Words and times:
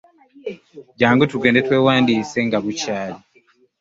Jjangu 0.93 1.23
tugende 1.31 1.59
twewandiise 1.65 2.39
nga 2.47 2.57
bukyali. 2.63 3.17